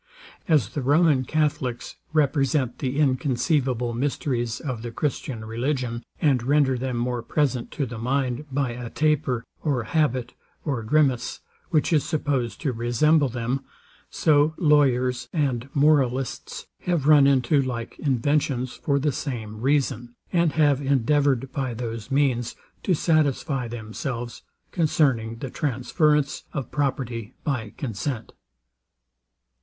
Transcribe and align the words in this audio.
As 0.47 0.69
the 0.69 0.81
Roman 0.81 1.25
catholics 1.25 1.95
represent 2.11 2.79
the 2.79 2.97
inconceivable 2.97 3.93
mysteries 3.93 4.59
of 4.59 4.81
the 4.81 4.89
Christian 4.89 5.45
religion, 5.45 6.03
and 6.19 6.41
render 6.41 6.75
them 6.75 6.97
more 6.97 7.21
present 7.21 7.69
to 7.73 7.85
the 7.85 7.99
mind, 7.99 8.45
by 8.51 8.71
a 8.71 8.89
taper, 8.89 9.45
or 9.61 9.83
habit, 9.83 10.33
or 10.65 10.81
grimace, 10.81 11.41
which 11.69 11.93
is 11.93 12.03
supposed 12.03 12.59
to 12.61 12.73
resemble 12.73 13.29
them; 13.29 13.63
so 14.09 14.55
lawyers 14.57 15.29
and 15.31 15.69
moralists 15.75 16.65
have 16.85 17.05
run 17.05 17.27
into 17.27 17.61
like 17.61 17.99
inventions 17.99 18.73
for 18.73 18.97
the 18.97 19.11
same 19.11 19.61
reason, 19.61 20.15
and 20.33 20.53
have 20.53 20.81
endeavoured 20.81 21.51
by 21.51 21.75
those 21.75 22.09
means 22.09 22.55
to 22.81 22.95
satisfy 22.95 23.67
themselves 23.67 24.41
concerning 24.71 25.35
the 25.35 25.51
transference 25.51 26.45
of 26.53 26.71
property 26.71 27.35
by 27.43 27.71
consent. 27.77 28.33